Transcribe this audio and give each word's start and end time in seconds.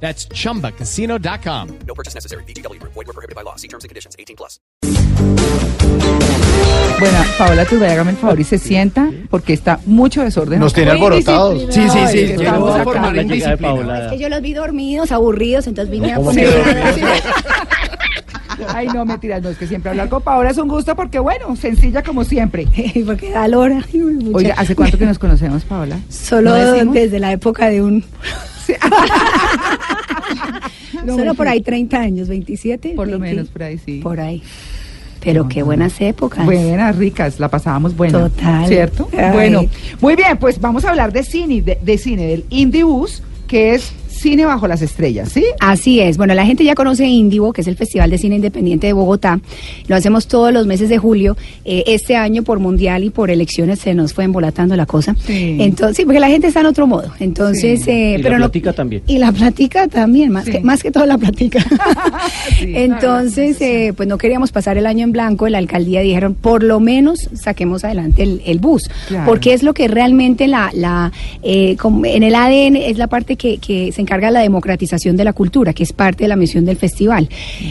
That's 0.00 0.28
chumbacasino.com. 0.28 1.68
No 1.86 1.94
purchase 1.94 2.14
necessary. 2.14 2.44
BGW. 2.44 2.80
Void 2.82 3.06
were 3.06 3.12
prohibited 3.14 3.34
by 3.34 3.42
law. 3.42 3.56
See 3.56 3.68
terms 3.68 3.84
and 3.84 3.88
conditions. 3.88 4.14
18 4.18 4.36
plus. 4.36 4.60
Bueno, 6.98 7.18
Paola 7.36 7.64
Turbay, 7.66 7.90
hágame 7.90 8.12
el 8.12 8.16
favor 8.16 8.40
y 8.40 8.44
se 8.44 8.58
sienta 8.58 9.10
porque 9.28 9.52
está 9.52 9.80
mucho 9.84 10.22
desorden. 10.22 10.60
Nos 10.60 10.72
tiene 10.72 10.92
alborotados. 10.92 11.60
Sí, 11.74 11.82
sí, 11.82 11.88
sí. 11.90 11.98
Ay, 11.98 12.24
estamos 12.32 12.74
Llegó 12.76 12.90
a 12.90 12.94
acá. 13.00 13.12
La 13.12 13.22
indisciplina. 13.22 14.04
Es 14.06 14.12
que 14.12 14.18
yo 14.18 14.28
los 14.30 14.40
vi 14.40 14.54
dormidos, 14.54 15.12
aburridos, 15.12 15.66
entonces 15.66 15.90
vine 15.90 16.12
a 16.12 16.16
¿Cómo 16.16 16.28
poner. 16.30 16.48
Ay, 18.68 18.86
no, 18.88 19.04
mentiras, 19.04 19.42
no, 19.42 19.50
es 19.50 19.58
que 19.58 19.66
siempre 19.66 19.90
hablar 19.90 20.08
con 20.08 20.22
Paola 20.22 20.48
es 20.50 20.56
un 20.56 20.68
gusto 20.68 20.96
porque, 20.96 21.18
bueno, 21.18 21.54
sencilla 21.56 22.02
como 22.02 22.24
siempre. 22.24 22.66
Porque 23.06 23.30
da 23.30 23.46
lora. 23.48 23.82
Ay, 23.92 24.00
mucha- 24.00 24.36
Oiga, 24.36 24.54
¿hace 24.56 24.74
cuánto 24.74 24.96
que 24.96 25.04
nos 25.04 25.18
conocemos, 25.18 25.64
Paola? 25.64 25.98
Solo 26.08 26.54
desde 26.54 27.18
la 27.20 27.32
época 27.32 27.68
de 27.68 27.82
un. 27.82 28.04
No, 31.04 31.16
Solo 31.16 31.34
por 31.34 31.46
ahí 31.46 31.60
30 31.60 31.98
años, 31.98 32.28
27. 32.28 32.94
Por 32.96 33.08
lo 33.08 33.18
20, 33.18 33.36
menos 33.36 33.50
por 33.50 33.62
ahí, 33.62 33.78
sí. 33.84 34.00
Por 34.02 34.20
ahí. 34.20 34.42
Pero 35.20 35.48
qué 35.48 35.62
buenas 35.62 36.00
épocas. 36.00 36.44
Buenas, 36.44 36.96
ricas, 36.96 37.40
la 37.40 37.48
pasábamos 37.48 37.96
buena. 37.96 38.28
Total. 38.28 38.66
¿Cierto? 38.66 39.08
Ay. 39.16 39.32
Bueno, 39.32 39.64
muy 40.00 40.14
bien, 40.14 40.38
pues 40.38 40.60
vamos 40.60 40.84
a 40.84 40.90
hablar 40.90 41.12
de 41.12 41.24
cine, 41.24 41.62
de, 41.62 41.78
de 41.82 41.98
cine, 41.98 42.26
del 42.26 42.44
Indie 42.50 42.84
Bus, 42.84 43.22
que 43.46 43.74
es 43.74 43.92
cine 44.26 44.44
bajo 44.44 44.66
las 44.66 44.82
estrellas, 44.82 45.30
¿sí? 45.30 45.44
Así 45.60 46.00
es. 46.00 46.16
Bueno, 46.16 46.34
la 46.34 46.44
gente 46.44 46.64
ya 46.64 46.74
conoce 46.74 47.06
Indivo, 47.06 47.52
que 47.52 47.60
es 47.60 47.66
el 47.68 47.76
Festival 47.76 48.10
de 48.10 48.18
Cine 48.18 48.36
Independiente 48.36 48.88
de 48.88 48.92
Bogotá. 48.92 49.38
Lo 49.86 49.94
hacemos 49.94 50.26
todos 50.26 50.52
los 50.52 50.66
meses 50.66 50.88
de 50.88 50.98
julio. 50.98 51.36
Eh, 51.64 51.84
este 51.86 52.16
año, 52.16 52.42
por 52.42 52.58
mundial 52.58 53.04
y 53.04 53.10
por 53.10 53.30
elecciones, 53.30 53.78
se 53.78 53.94
nos 53.94 54.12
fue 54.14 54.24
embolatando 54.24 54.74
la 54.74 54.84
cosa. 54.86 55.14
Sí. 55.26 55.58
Entonces, 55.60 55.96
sí, 55.98 56.04
porque 56.04 56.18
la 56.18 56.28
gente 56.28 56.48
está 56.48 56.60
en 56.60 56.66
otro 56.66 56.86
modo. 56.88 57.12
Entonces, 57.20 57.82
Sí. 57.84 57.90
eh, 57.90 58.14
Y 58.14 58.18
la 58.18 58.22
pero 58.24 58.38
no- 58.38 58.44
platica 58.46 58.72
también. 58.72 59.02
Y 59.06 59.18
la 59.18 59.30
platica 59.30 59.86
también, 59.86 60.32
más, 60.32 60.44
Sí. 60.46 60.50
que, 60.52 60.60
más 60.60 60.82
que 60.82 60.90
todo 60.90 61.06
la 61.06 61.18
platica. 61.18 61.64
Sí. 62.58 62.72
Entonces, 62.74 63.60
eh, 63.60 63.92
pues 63.96 64.08
no 64.08 64.18
queríamos 64.18 64.50
pasar 64.52 64.76
el 64.78 64.86
año 64.86 65.04
en 65.04 65.12
blanco. 65.12 65.48
La 65.48 65.58
alcaldía 65.58 66.00
dijeron, 66.00 66.34
por 66.34 66.62
lo 66.62 66.80
menos 66.80 67.28
saquemos 67.34 67.84
adelante 67.84 68.22
el, 68.22 68.42
el 68.46 68.58
bus. 68.58 68.88
Claro. 69.08 69.26
Porque 69.26 69.52
es 69.52 69.62
lo 69.62 69.74
que 69.74 69.86
realmente 69.88 70.48
la, 70.48 70.70
la 70.74 71.12
eh, 71.42 71.76
como 71.76 72.04
en 72.06 72.22
el 72.22 72.34
ADN 72.34 72.76
es 72.76 72.96
la 72.98 73.06
parte 73.08 73.36
que, 73.36 73.58
que 73.58 73.92
se 73.92 74.00
encarga 74.00 74.15
de 74.20 74.32
la 74.32 74.40
democratización 74.40 75.16
de 75.16 75.24
la 75.24 75.32
cultura, 75.32 75.72
que 75.72 75.82
es 75.82 75.92
parte 75.92 76.24
de 76.24 76.28
la 76.28 76.36
misión 76.36 76.64
del 76.64 76.76
festival. 76.76 77.28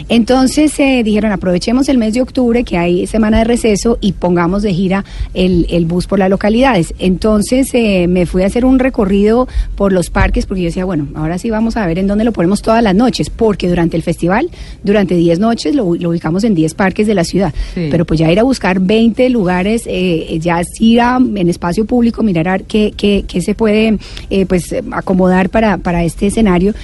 Entonces, 0.08 0.78
eh, 0.78 1.02
dijeron, 1.04 1.32
aprovechemos 1.32 1.88
el 1.88 1.98
mes 1.98 2.14
de 2.14 2.22
octubre, 2.22 2.64
que 2.64 2.78
hay 2.78 3.06
semana 3.06 3.38
de 3.38 3.44
receso, 3.44 3.98
y 4.00 4.12
pongamos 4.12 4.62
de 4.62 4.72
gira 4.72 5.04
el, 5.34 5.66
el 5.70 5.86
bus 5.86 6.06
por 6.06 6.18
las 6.18 6.30
localidades. 6.30 6.94
Entonces, 6.98 7.70
eh, 7.74 8.06
me 8.08 8.26
fui 8.26 8.42
a 8.42 8.46
hacer 8.46 8.64
un 8.64 8.78
recorrido 8.78 9.48
por 9.74 9.92
los 9.92 10.10
parques, 10.10 10.46
porque 10.46 10.62
yo 10.62 10.66
decía, 10.66 10.84
bueno, 10.84 11.08
ahora 11.14 11.38
sí 11.38 11.50
vamos 11.50 11.76
a 11.76 11.86
ver 11.86 11.98
en 11.98 12.06
dónde 12.06 12.24
lo 12.24 12.32
ponemos 12.32 12.62
todas 12.62 12.82
las 12.82 12.94
noches, 12.94 13.30
porque 13.30 13.68
durante 13.68 13.96
el 13.96 14.02
festival, 14.02 14.48
durante 14.82 15.14
10 15.16 15.38
noches, 15.38 15.74
lo, 15.74 15.94
lo 15.94 16.10
ubicamos 16.10 16.44
en 16.44 16.54
10 16.54 16.74
parques 16.74 17.06
de 17.06 17.14
la 17.14 17.24
ciudad. 17.24 17.52
Sí. 17.74 17.88
Pero 17.90 18.04
pues 18.04 18.20
ya 18.20 18.30
ir 18.30 18.38
a 18.38 18.42
buscar 18.42 18.80
20 18.80 19.28
lugares, 19.30 19.82
eh, 19.86 20.38
ya 20.40 20.62
ir 20.80 21.00
a- 21.00 21.16
en 21.16 21.48
espacio 21.48 21.84
público, 21.86 22.22
mirar 22.22 22.48
a 22.48 22.52
ver 22.52 22.64
qué, 22.64 22.92
qué, 22.96 23.24
qué 23.26 23.40
se 23.40 23.54
puede 23.54 23.98
eh, 24.30 24.46
pues 24.46 24.74
acomodar 24.92 25.48
para, 25.50 25.78
para 25.78 26.04
este 26.04 26.25
escenario. 26.26 26.74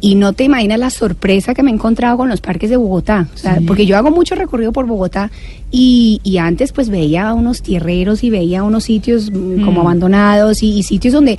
Y 0.00 0.16
no 0.16 0.32
te 0.34 0.44
imaginas 0.44 0.78
la 0.78 0.90
sorpresa 0.90 1.54
que 1.54 1.62
me 1.62 1.70
he 1.70 1.74
encontrado 1.74 2.16
con 2.18 2.28
los 2.28 2.40
parques 2.40 2.68
de 2.70 2.76
Bogotá. 2.76 3.28
O 3.34 3.38
sea. 3.38 3.58
Porque 3.66 3.86
yo 3.86 3.96
hago 3.96 4.10
mucho 4.10 4.34
recorrido 4.34 4.70
por 4.72 4.86
Bogotá 4.86 5.30
y, 5.70 6.20
y 6.22 6.36
antes 6.38 6.72
pues 6.72 6.88
veía 6.90 7.32
unos 7.32 7.62
tierreros 7.62 8.22
y 8.22 8.30
veía 8.30 8.62
unos 8.62 8.84
sitios 8.84 9.30
mm, 9.32 9.64
como 9.64 9.80
Mm. 9.82 9.86
abandonados 9.86 10.62
y, 10.62 10.78
y 10.78 10.82
sitios 10.82 11.14
donde 11.14 11.38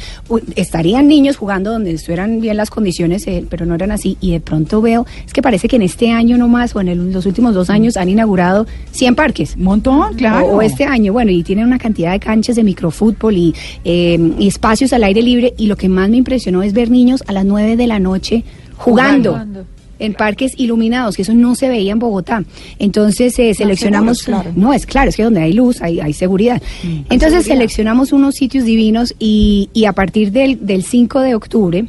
estarían 0.56 1.08
niños 1.08 1.38
jugando, 1.38 1.72
donde 1.72 1.92
estuvieran 1.92 2.42
bien 2.42 2.58
las 2.58 2.70
condiciones, 2.70 3.26
eh, 3.28 3.46
pero 3.50 3.66
no 3.66 3.76
eran 3.76 3.92
así. 3.92 4.18
Y 4.20 4.32
de 4.32 4.40
pronto 4.40 4.82
veo, 4.82 5.06
es 5.26 5.32
que 5.34 5.42
parece 5.42 5.68
que 5.68 5.76
en 5.78 5.84
este 5.84 6.12
año 6.12 6.38
nomás 6.38 6.76
o 6.76 6.82
en 6.82 6.88
el- 6.90 7.12
los 7.14 7.26
últimos 7.26 7.54
dos 7.54 7.70
años 7.70 7.98
han 7.98 8.10
inaugurado 8.10 8.66
100 8.92 9.16
parques. 9.16 9.56
Montón, 9.58 10.16
claro. 10.16 10.48
O, 10.48 10.58
o 10.58 10.62
este 10.62 10.84
año, 10.86 11.14
bueno, 11.14 11.32
y 11.32 11.44
tienen 11.44 11.66
una 11.66 11.78
cantidad 11.78 12.12
de 12.12 12.20
canchas 12.20 12.56
de 12.56 12.64
microfútbol 12.64 13.38
y, 13.38 13.54
eh, 13.86 14.20
y 14.40 14.48
espacios 14.48 14.92
al 14.92 15.04
aire 15.04 15.22
libre. 15.22 15.54
Y 15.58 15.68
lo 15.68 15.78
que 15.78 15.88
más 15.88 16.10
me 16.10 16.18
impresionó 16.18 16.62
es 16.64 16.74
ver 16.74 16.90
niños 16.90 17.24
a 17.28 17.32
las 17.32 17.46
9 17.46 17.78
de 17.78 17.88
la 17.88 18.00
noche 18.00 18.44
jugando. 18.78 19.32
Jugando. 19.32 19.66
En 19.98 20.14
parques 20.14 20.52
iluminados, 20.58 21.16
que 21.16 21.22
eso 21.22 21.34
no 21.34 21.56
se 21.56 21.70
veía 21.70 21.94
en 21.94 22.00
Bogotá. 22.00 22.44
Entonces 22.80 23.40
eh, 23.40 23.54
seleccionamos. 23.54 24.18
seguros, 24.18 24.44
claro. 24.44 24.58
No, 24.60 24.74
es 24.74 24.86
claro, 24.86 25.08
es 25.10 25.16
que 25.16 25.24
donde 25.24 25.40
hay 25.42 25.54
luz 25.54 25.82
hay, 25.82 26.02
hay 26.02 26.12
seguridad. 26.12 26.62
Mm, 26.84 26.88
Entonces 26.88 27.20
seguridad. 27.20 27.44
seleccionamos 27.44 28.12
unos 28.12 28.36
sitios 28.36 28.66
divinos 28.66 29.16
y, 29.20 29.70
y 29.74 29.86
a 29.86 29.94
partir 29.94 30.34
del, 30.34 30.66
del 30.66 30.84
5 30.84 31.22
de 31.22 31.36
octubre 31.36 31.86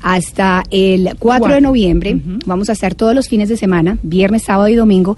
hasta 0.00 0.62
el 0.70 1.10
4 1.18 1.54
de 1.54 1.60
noviembre, 1.60 2.20
vamos 2.46 2.70
a 2.70 2.72
estar 2.72 2.94
todos 2.94 3.16
los 3.16 3.28
fines 3.28 3.48
de 3.48 3.56
semana, 3.56 3.98
viernes, 4.04 4.44
sábado 4.44 4.68
y 4.68 4.76
domingo, 4.76 5.16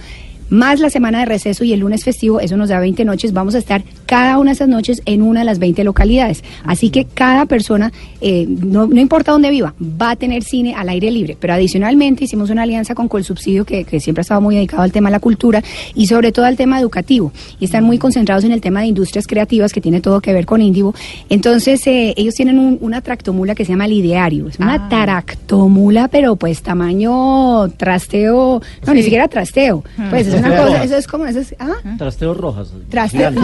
más 0.49 0.81
la 0.81 0.89
semana 0.91 1.21
de 1.21 1.27
receso 1.27 1.65
y 1.65 1.73
el 1.73 1.81
lunes 1.81 2.05
festivo, 2.05 2.41
eso 2.41 2.56
nos 2.56 2.69
da 2.71 2.79
20 2.79 3.05
noches, 3.05 3.33
vamos 3.33 3.55
a 3.55 3.59
estar 3.59 3.83
cada 4.12 4.37
una 4.37 4.50
de 4.50 4.55
esas 4.56 4.69
noches 4.69 5.00
en 5.06 5.23
una 5.23 5.41
de 5.41 5.47
las 5.47 5.59
20 5.59 5.84
localidades. 5.84 6.45
Así 6.65 6.91
que 6.91 7.06
cada 7.06 7.47
persona, 7.47 7.91
eh, 8.21 8.47
no, 8.47 8.87
no 8.87 9.00
importa 9.00 9.33
dónde 9.33 9.49
viva, 9.49 9.73
va 9.81 10.11
a 10.11 10.17
tener 10.17 10.43
cine 10.45 10.75
al 10.75 10.91
aire 10.91 11.11
libre. 11.11 11.34
Pero 11.41 11.55
adicionalmente 11.55 12.25
hicimos 12.25 12.50
una 12.50 12.65
alianza 12.65 12.95
con 12.95 13.09
Colsubsidio, 13.09 13.65
que, 13.65 13.84
que 13.84 14.00
siempre 14.00 14.21
ha 14.21 14.25
estado 14.27 14.43
muy 14.43 14.55
dedicado 14.55 14.83
al 14.83 14.93
tema 14.93 15.09
de 15.09 15.12
la 15.12 15.21
cultura 15.21 15.62
y 15.95 16.09
sobre 16.09 16.31
todo 16.31 16.45
al 16.45 16.56
tema 16.59 16.78
educativo. 16.78 17.33
Y 17.59 17.65
están 17.65 17.84
muy 17.84 17.97
concentrados 17.97 18.45
en 18.45 18.53
el 18.53 18.61
tema 18.61 18.81
de 18.83 18.89
industrias 18.89 19.27
creativas, 19.27 19.73
que 19.73 19.81
tiene 19.81 20.03
todo 20.03 20.21
que 20.21 20.34
ver 20.34 20.44
con 20.44 20.61
Indivo. 20.61 20.94
Entonces, 21.31 21.87
eh, 21.87 22.12
ellos 22.19 22.34
tienen 22.34 22.59
un- 22.59 22.77
una 22.83 23.00
tractomula 23.00 23.55
que 23.55 23.65
se 23.65 23.73
llama 23.73 23.87
Lideario. 23.87 24.47
Es 24.49 24.59
una 24.59 24.75
Ah. 24.75 24.89
tractomula, 24.91 26.09
pero 26.09 26.37
pues 26.37 26.61
tamaño 26.62 27.69
trasteo, 27.79 28.61
no, 28.87 28.94
ni 28.94 29.03
siquiera 29.03 29.27
trasteo. 29.29 29.83
Pues 30.11 30.27
es 30.27 30.34
una 30.34 30.55
cosa, 30.56 30.84
eso 30.84 30.97
es 30.99 31.06
como, 31.06 31.25
eso 31.27 31.41
es, 31.41 31.55
ah, 31.59 31.73
Trasteos 31.97 32.37
rojas. 32.37 32.73
Trasteo, 32.91 33.31
no, 33.31 33.41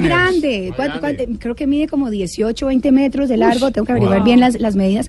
más 0.00 0.08
grande. 0.08 0.72
¿Cuánto- 0.74 1.00
cuánto? 1.00 1.24
Creo 1.38 1.54
que 1.54 1.66
mide 1.66 1.88
como 1.88 2.10
18, 2.10 2.66
20 2.66 2.92
metros 2.92 3.28
de 3.28 3.36
largo. 3.36 3.70
Tengo 3.70 3.86
que 3.86 3.92
averiguar 3.92 4.18
wow. 4.18 4.24
bien 4.24 4.40
las, 4.40 4.58
las 4.60 4.76
medidas. 4.76 5.08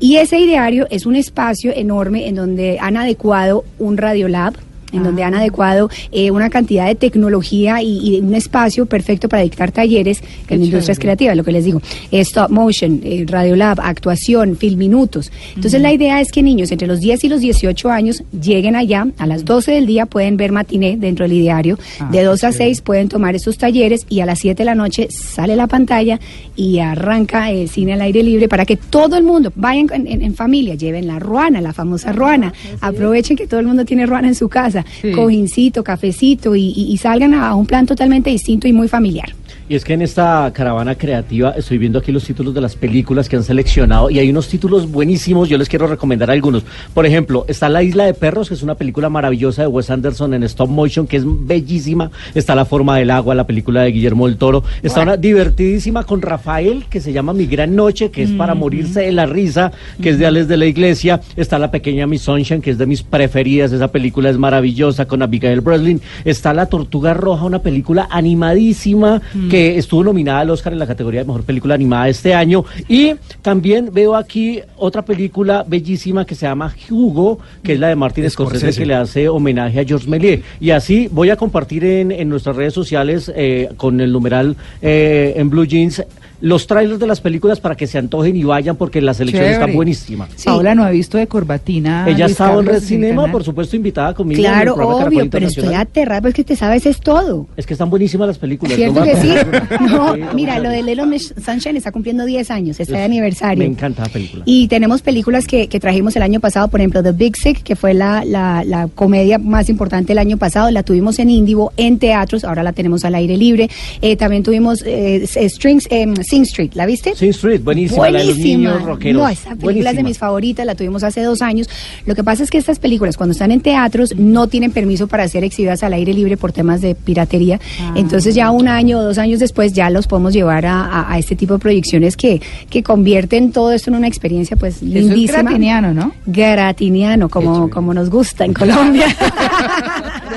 Y 0.00 0.16
ese 0.16 0.38
ideario 0.38 0.86
es 0.90 1.06
un 1.06 1.16
espacio 1.16 1.72
enorme 1.74 2.28
en 2.28 2.34
donde 2.36 2.78
han 2.80 2.96
adecuado 2.96 3.64
un 3.78 3.96
radiolab. 3.96 4.54
En 4.92 5.02
donde 5.02 5.22
han 5.22 5.34
adecuado 5.34 5.90
eh, 6.12 6.30
una 6.30 6.48
cantidad 6.50 6.86
de 6.86 6.94
tecnología 6.94 7.82
y, 7.82 8.16
y 8.16 8.20
un 8.20 8.34
espacio 8.34 8.86
perfecto 8.86 9.28
para 9.28 9.42
dictar 9.42 9.70
talleres 9.70 10.22
Qué 10.46 10.54
en 10.54 10.64
industrias 10.64 10.98
creativas, 10.98 11.36
lo 11.36 11.44
que 11.44 11.52
les 11.52 11.64
digo. 11.64 11.80
eh, 12.10 12.20
stop 12.20 12.50
motion, 12.50 13.00
eh, 13.04 13.24
radiolab, 13.28 13.80
actuación, 13.80 14.56
film 14.56 14.78
minutos. 14.78 15.30
Entonces 15.54 15.80
la 15.82 15.92
idea 15.92 16.20
es 16.20 16.32
que 16.32 16.42
niños 16.42 16.72
entre 16.72 16.88
los 16.88 17.00
10 17.00 17.24
y 17.24 17.28
los 17.28 17.40
18 17.40 17.90
años 17.90 18.22
lleguen 18.40 18.76
allá, 18.76 19.06
a 19.18 19.26
las 19.26 19.44
12 19.44 19.72
del 19.72 19.86
día 19.86 20.06
pueden 20.06 20.36
ver 20.36 20.52
matiné 20.52 20.96
dentro 20.96 21.24
del 21.26 21.34
ideario, 21.34 21.78
Ah, 22.00 22.08
de 22.12 22.22
2 22.22 22.44
a 22.44 22.50
qué 22.50 22.56
6 22.58 22.80
pueden 22.80 23.08
tomar 23.08 23.34
estos 23.34 23.58
talleres 23.58 24.06
y 24.08 24.20
a 24.20 24.26
las 24.26 24.38
7 24.38 24.56
de 24.58 24.64
la 24.64 24.74
noche 24.74 25.08
sale 25.10 25.56
la 25.56 25.66
pantalla 25.66 26.18
y 26.56 26.78
arranca 26.78 27.50
el 27.50 27.68
cine 27.68 27.92
al 27.94 28.00
aire 28.00 28.22
libre 28.22 28.48
para 28.48 28.64
que 28.64 28.76
todo 28.76 29.16
el 29.16 29.24
mundo 29.24 29.52
vayan 29.54 29.86
en, 29.92 30.06
en- 30.06 30.22
en 30.22 30.34
familia, 30.34 30.74
lleven 30.74 31.06
la 31.06 31.18
ruana, 31.18 31.60
la 31.60 31.72
famosa 31.72 32.12
ruana, 32.12 32.52
aprovechen 32.80 33.36
que 33.36 33.46
todo 33.46 33.60
el 33.60 33.66
mundo 33.66 33.84
tiene 33.84 34.06
ruana 34.06 34.28
en 34.28 34.34
su 34.34 34.48
casa, 34.48 34.77
Sí. 35.00 35.12
cojincito, 35.12 35.82
cafecito 35.84 36.54
y, 36.56 36.72
y- 36.76 36.92
y 36.92 36.96
salgan 36.98 37.34
a 37.34 37.54
un 37.54 37.66
plan 37.66 37.86
totalmente 37.86 38.30
distinto 38.30 38.66
y 38.68 38.72
muy 38.72 38.88
familiar. 38.88 39.34
Y 39.70 39.74
es 39.74 39.84
que 39.84 39.92
en 39.92 40.00
esta 40.00 40.50
caravana 40.54 40.94
creativa 40.94 41.50
estoy 41.50 41.76
viendo 41.76 41.98
aquí 41.98 42.10
los 42.10 42.24
títulos 42.24 42.54
de 42.54 42.60
las 42.62 42.74
películas 42.74 43.28
que 43.28 43.36
han 43.36 43.44
seleccionado 43.44 44.08
y 44.08 44.18
hay 44.18 44.30
unos 44.30 44.48
títulos 44.48 44.90
buenísimos, 44.90 45.50
yo 45.50 45.58
les 45.58 45.68
quiero 45.68 45.86
recomendar 45.86 46.30
algunos. 46.30 46.64
Por 46.94 47.04
ejemplo, 47.04 47.44
está 47.48 47.68
La 47.68 47.82
Isla 47.82 48.06
de 48.06 48.14
Perros, 48.14 48.48
que 48.48 48.54
es 48.54 48.62
una 48.62 48.76
película 48.76 49.10
maravillosa 49.10 49.60
de 49.60 49.68
Wes 49.68 49.90
Anderson 49.90 50.32
en 50.32 50.42
stop 50.44 50.70
motion, 50.70 51.06
que 51.06 51.18
es 51.18 51.24
bellísima. 51.26 52.10
Está 52.34 52.54
La 52.54 52.64
Forma 52.64 52.96
del 52.96 53.10
Agua, 53.10 53.34
la 53.34 53.46
película 53.46 53.82
de 53.82 53.92
Guillermo 53.92 54.26
del 54.26 54.38
Toro. 54.38 54.64
Está 54.82 55.02
una 55.02 55.18
divertidísima 55.18 56.04
con 56.04 56.22
Rafael, 56.22 56.86
que 56.88 57.02
se 57.02 57.12
llama 57.12 57.34
Mi 57.34 57.44
Gran 57.44 57.76
Noche, 57.76 58.10
que 58.10 58.22
es 58.22 58.30
para 58.30 58.54
morirse 58.54 59.02
de 59.02 59.12
la 59.12 59.26
risa, 59.26 59.72
que 60.00 60.08
es 60.10 60.18
de 60.18 60.24
Alex 60.24 60.48
de 60.48 60.56
la 60.56 60.64
Iglesia. 60.64 61.20
Está 61.36 61.58
La 61.58 61.70
Pequeña 61.70 62.06
Miss 62.06 62.22
Sunshine, 62.22 62.62
que 62.62 62.70
es 62.70 62.78
de 62.78 62.86
mis 62.86 63.02
preferidas. 63.02 63.70
Esa 63.72 63.88
película 63.88 64.30
es 64.30 64.38
maravillosa 64.38 65.06
con 65.06 65.20
Abigail 65.20 65.60
Breslin. 65.60 66.00
Está 66.24 66.54
La 66.54 66.66
Tortuga 66.66 67.12
Roja, 67.12 67.44
una 67.44 67.58
película 67.58 68.08
animadísima 68.10 69.20
que 69.50 69.57
que 69.58 69.76
estuvo 69.76 70.04
nominada 70.04 70.38
al 70.40 70.50
Oscar 70.50 70.72
en 70.72 70.78
la 70.78 70.86
categoría 70.86 71.20
de 71.22 71.26
Mejor 71.26 71.42
Película 71.42 71.74
Animada 71.74 72.08
este 72.08 72.32
año. 72.32 72.64
Y 72.88 73.14
también 73.42 73.90
veo 73.92 74.14
aquí 74.14 74.60
otra 74.76 75.02
película 75.02 75.64
bellísima 75.66 76.24
que 76.24 76.36
se 76.36 76.46
llama 76.46 76.72
Hugo, 76.88 77.40
que 77.64 77.72
es 77.72 77.80
la 77.80 77.88
de 77.88 77.96
Martin 77.96 78.30
Scorsese, 78.30 78.58
Scorsese. 78.60 78.80
que 78.80 78.86
le 78.86 78.94
hace 78.94 79.28
homenaje 79.28 79.80
a 79.80 79.84
George 79.84 80.08
Méliès. 80.08 80.42
Y 80.60 80.70
así 80.70 81.08
voy 81.10 81.30
a 81.30 81.36
compartir 81.36 81.84
en, 81.84 82.12
en 82.12 82.28
nuestras 82.28 82.54
redes 82.54 82.72
sociales 82.72 83.32
eh, 83.34 83.68
con 83.76 84.00
el 84.00 84.12
numeral 84.12 84.54
eh, 84.80 85.32
en 85.36 85.50
Blue 85.50 85.64
Jeans 85.66 86.04
los 86.40 86.68
trailers 86.68 87.00
de 87.00 87.06
las 87.08 87.20
películas 87.20 87.58
para 87.58 87.74
que 87.74 87.88
se 87.88 87.98
antojen 87.98 88.36
y 88.36 88.44
vayan 88.44 88.76
porque 88.76 89.00
la 89.00 89.12
selección 89.12 89.44
está 89.44 89.58
Chévere. 89.62 89.74
buenísima. 89.74 90.28
Sí. 90.36 90.44
Paola 90.44 90.72
no 90.76 90.84
ha 90.84 90.90
visto 90.90 91.18
de 91.18 91.26
corbatina. 91.26 92.04
Ella 92.08 92.26
Luis 92.26 92.30
estaba 92.30 92.60
en 92.60 92.66
Red 92.66 92.80
Cinema, 92.80 93.22
canal. 93.22 93.32
por 93.32 93.42
supuesto, 93.42 93.74
invitada 93.74 94.14
conmigo. 94.14 94.38
en 94.40 94.46
el 94.46 94.52
Claro, 94.52 94.74
programa 94.76 94.98
Caracol 95.00 95.18
obvio, 95.18 95.30
pero 95.30 95.46
estoy 95.48 95.74
aterrada 95.74 96.20
porque 96.22 96.44
te 96.44 96.54
sabes 96.54 96.86
es 96.86 97.00
todo. 97.00 97.48
Es 97.56 97.66
que 97.66 97.72
están 97.74 97.90
buenísimas 97.90 98.28
las 98.28 98.38
películas. 98.38 98.76
¿Cierto 98.76 99.00
no 99.00 99.04
que 99.04 99.16
sí? 99.16 99.32
No, 99.80 100.14
mira, 100.34 100.58
lo 100.58 100.70
de 100.70 100.82
Miss 101.06 101.34
Sunshine 101.44 101.76
está 101.76 101.92
cumpliendo 101.92 102.24
10 102.24 102.50
años, 102.50 102.80
está 102.80 102.98
de 102.98 103.04
aniversario. 103.04 103.58
Me 103.58 103.70
encanta 103.70 104.02
la 104.02 104.08
película. 104.08 104.42
Y 104.46 104.68
tenemos 104.68 105.02
películas 105.02 105.46
que, 105.46 105.68
que 105.68 105.80
trajimos 105.80 106.16
el 106.16 106.22
año 106.22 106.40
pasado, 106.40 106.68
por 106.68 106.80
ejemplo, 106.80 107.02
The 107.02 107.12
Big 107.12 107.36
Sick, 107.36 107.62
que 107.62 107.76
fue 107.76 107.94
la, 107.94 108.24
la, 108.24 108.64
la 108.64 108.88
comedia 108.88 109.38
más 109.38 109.68
importante 109.68 110.12
el 110.12 110.18
año 110.18 110.36
pasado, 110.36 110.70
la 110.70 110.82
tuvimos 110.82 111.18
en 111.18 111.30
Indivo, 111.30 111.72
en 111.76 111.98
teatros, 111.98 112.44
ahora 112.44 112.62
la 112.62 112.72
tenemos 112.72 113.04
al 113.04 113.14
aire 113.14 113.36
libre. 113.36 113.68
Eh, 114.00 114.16
también 114.16 114.42
tuvimos 114.42 114.82
eh, 114.84 115.26
Strings, 115.26 115.86
em, 115.90 116.14
Sing 116.16 116.42
Street, 116.42 116.72
¿la 116.74 116.86
viste? 116.86 117.14
Sing 117.14 117.30
Street, 117.30 117.62
buenísima, 117.62 118.10
la 118.10 118.20
de 118.20 118.24
los 118.26 118.38
niños 118.38 118.82
rockeros. 118.82 119.22
No, 119.22 119.28
esa 119.28 119.50
película 119.50 119.68
es 119.90 119.96
de 119.96 120.02
Buenísima. 120.02 120.08
mis 120.08 120.18
favoritas, 120.18 120.66
la 120.66 120.74
tuvimos 120.74 121.02
hace 121.02 121.22
dos 121.22 121.42
años. 121.42 121.68
Lo 122.06 122.14
que 122.14 122.24
pasa 122.24 122.42
es 122.42 122.50
que 122.50 122.58
estas 122.58 122.78
películas, 122.78 123.16
cuando 123.16 123.32
están 123.32 123.52
en 123.52 123.60
teatros, 123.60 124.14
no 124.16 124.48
tienen 124.48 124.72
permiso 124.72 125.08
para 125.08 125.26
ser 125.28 125.44
exhibidas 125.44 125.82
al 125.82 125.92
aire 125.92 126.12
libre 126.12 126.36
por 126.36 126.52
temas 126.52 126.80
de 126.80 126.94
piratería. 126.94 127.60
Ah. 127.80 127.94
Entonces 127.96 128.34
ya 128.34 128.50
un 128.50 128.68
año 128.68 128.98
o 128.98 129.02
dos 129.02 129.18
años 129.18 129.37
después 129.40 129.72
ya 129.72 129.90
los 129.90 130.06
podemos 130.06 130.32
llevar 130.32 130.66
a, 130.66 130.84
a- 130.84 131.12
a 131.12 131.18
este 131.18 131.36
tipo 131.36 131.54
de 131.54 131.58
proyecciones 131.60 132.16
que, 132.16 132.40
que 132.70 132.82
convierten 132.82 133.52
todo 133.52 133.72
esto 133.72 133.90
en 133.90 133.96
una 133.96 134.06
experiencia 134.08 134.56
pues 134.56 134.76
Eso 134.76 134.86
es 134.86 134.90
lindísima. 134.92 135.42
gratiniano, 135.42 135.94
¿no? 135.94 136.12
Gratiniano, 136.26 137.28
como, 137.28 137.68
como 137.70 137.94
nos 137.94 138.10
gusta 138.10 138.44
en 138.44 138.54
Colombia. 138.54 139.06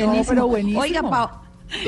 No, 0.02 0.14
pero 0.28 0.48
buenísimo. 0.48 0.82
Oiga, 0.82 1.02
Pa- 1.04 1.42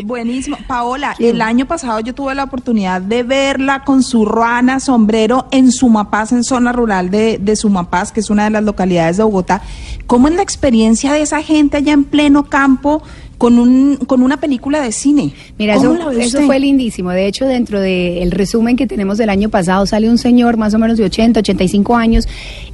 buenísimo. 0.03 0.57
Paola, 0.67 1.15
el 1.19 1.41
año 1.41 1.65
pasado 1.65 1.99
yo 1.99 2.13
tuve 2.13 2.35
la 2.35 2.43
oportunidad 2.43 3.01
de 3.01 3.23
verla 3.23 3.83
con 3.83 4.03
su 4.03 4.23
ruana, 4.25 4.79
sombrero 4.79 5.47
en 5.51 5.71
Sumapaz, 5.71 6.31
en 6.31 6.43
zona 6.43 6.71
rural 6.71 7.09
de, 7.09 7.37
de 7.41 7.55
Sumapaz, 7.55 8.11
que 8.11 8.19
es 8.19 8.29
una 8.29 8.43
de 8.45 8.49
las 8.51 8.63
localidades 8.63 9.17
de 9.17 9.23
Bogotá. 9.23 9.61
¿Cómo 10.05 10.27
es 10.27 10.35
la 10.35 10.41
experiencia 10.43 11.11
de 11.13 11.21
esa 11.21 11.41
gente 11.41 11.77
allá 11.77 11.93
en 11.93 12.03
pleno 12.03 12.45
campo 12.49 13.01
con, 13.43 13.59
un, 13.59 13.97
con 13.97 14.23
una 14.23 14.37
película 14.37 14.81
de 14.81 14.93
cine? 14.93 15.33
Mira, 15.59 15.75
¿Cómo 15.75 16.11
eso, 16.11 16.39
fue 16.43 16.61
lindísimo. 16.61 17.09
De 17.09 17.27
hecho, 17.27 17.45
dentro 17.45 17.81
del 17.81 18.31
resumen 18.31 18.77
que 18.77 18.87
tenemos 18.87 19.17
del 19.17 19.29
año 19.29 19.49
pasado, 19.49 19.85
sale 19.85 20.09
un 20.09 20.17
señor 20.17 20.55
más 20.55 20.73
o 20.75 20.79
menos 20.79 20.97
de 20.97 21.03
80, 21.03 21.41
85 21.41 21.97
años. 21.97 22.25